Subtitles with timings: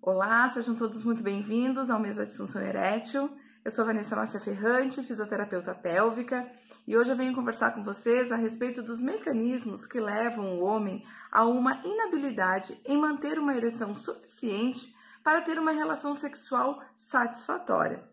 [0.00, 3.28] Olá, sejam todos muito bem-vindos ao mês da disfunção erétil.
[3.64, 6.48] Eu sou Vanessa Márcia Ferrante, fisioterapeuta pélvica,
[6.86, 11.04] e hoje eu venho conversar com vocês a respeito dos mecanismos que levam o homem
[11.32, 14.94] a uma inabilidade em manter uma ereção suficiente
[15.24, 18.04] para ter uma relação sexual satisfatória.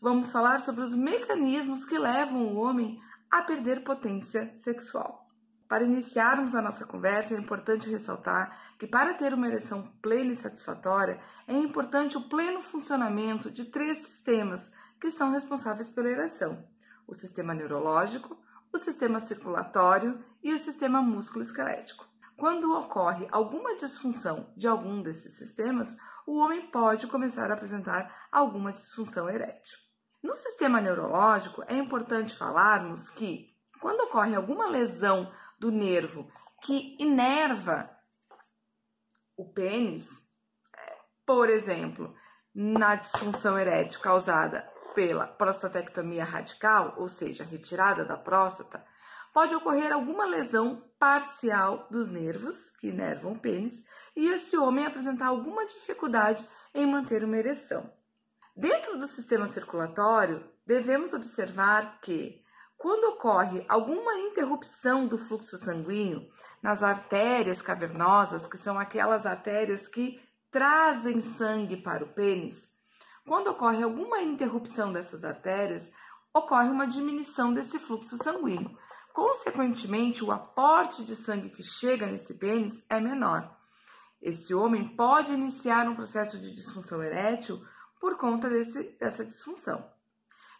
[0.00, 5.23] Vamos falar sobre os mecanismos que levam o homem a perder potência sexual.
[5.68, 10.36] Para iniciarmos a nossa conversa, é importante ressaltar que, para ter uma ereção plena e
[10.36, 16.64] satisfatória, é importante o pleno funcionamento de três sistemas que são responsáveis pela ereção:
[17.06, 18.38] o sistema neurológico,
[18.72, 22.06] o sistema circulatório e o sistema músculo-esquelético.
[22.36, 28.72] Quando ocorre alguma disfunção de algum desses sistemas, o homem pode começar a apresentar alguma
[28.72, 29.78] disfunção erétil.
[30.22, 35.30] No sistema neurológico, é importante falarmos que, quando ocorre alguma lesão
[35.64, 36.30] do nervo
[36.62, 37.88] que inerva
[39.34, 40.06] o pênis,
[41.24, 42.14] por exemplo,
[42.54, 48.84] na disfunção erétil causada pela prostatectomia radical, ou seja, retirada da próstata,
[49.32, 53.82] pode ocorrer alguma lesão parcial dos nervos que inervam o pênis
[54.14, 57.90] e esse homem apresentar alguma dificuldade em manter uma ereção.
[58.54, 62.43] Dentro do sistema circulatório, devemos observar que
[62.84, 66.28] quando ocorre alguma interrupção do fluxo sanguíneo
[66.62, 72.70] nas artérias cavernosas, que são aquelas artérias que trazem sangue para o pênis,
[73.26, 75.90] quando ocorre alguma interrupção dessas artérias,
[76.34, 78.76] ocorre uma diminuição desse fluxo sanguíneo.
[79.14, 83.50] Consequentemente, o aporte de sangue que chega nesse pênis é menor.
[84.20, 87.64] Esse homem pode iniciar um processo de disfunção erétil
[87.98, 89.93] por conta desse, dessa disfunção.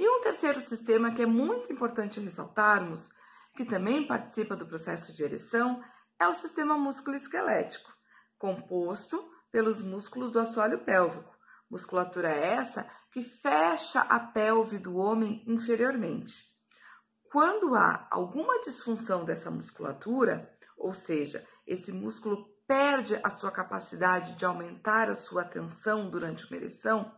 [0.00, 3.10] E um terceiro sistema que é muito importante ressaltarmos,
[3.54, 5.84] que também participa do processo de ereção,
[6.18, 7.92] é o sistema músculo-esquelético,
[8.38, 11.36] composto pelos músculos do assoalho pélvico.
[11.70, 16.48] Musculatura essa que fecha a pelve do homem inferiormente.
[17.30, 24.46] Quando há alguma disfunção dessa musculatura, ou seja, esse músculo perde a sua capacidade de
[24.46, 27.14] aumentar a sua tensão durante uma ereção,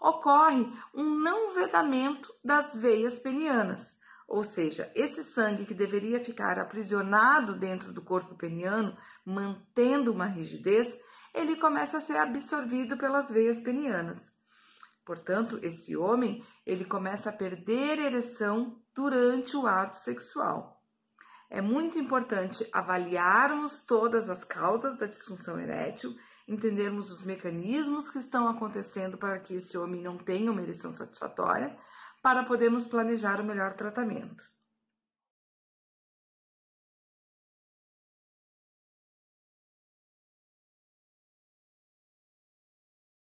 [0.00, 3.98] ocorre um não vedamento das veias penianas,
[4.28, 10.86] ou seja, esse sangue que deveria ficar aprisionado dentro do corpo peniano, mantendo uma rigidez,
[11.34, 14.30] ele começa a ser absorvido pelas veias penianas.
[15.04, 20.82] Portanto, esse homem, ele começa a perder ereção durante o ato sexual.
[21.48, 26.14] É muito importante avaliarmos todas as causas da disfunção erétil
[26.48, 31.76] entendermos os mecanismos que estão acontecendo para que esse homem não tenha uma ereção satisfatória,
[32.22, 34.42] para podermos planejar o melhor tratamento.